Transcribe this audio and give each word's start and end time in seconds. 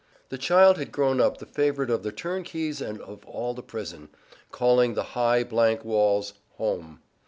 The 0.29 0.37
child 0.39 0.79
had 0.79 0.91
grown 0.91 1.21
up 1.21 1.37
the 1.37 1.45
favorite 1.45 1.91
of 1.91 2.01
the 2.01 2.11
turnkeys 2.11 2.81
and 2.81 2.99
of 3.01 3.23
all 3.27 3.53
the 3.53 3.61
prison, 3.61 4.09
calling 4.49 4.95
the 4.95 5.03
high, 5.13 5.43
blank 5.43 5.85
walls 5.85 6.33
"home." 6.57 7.03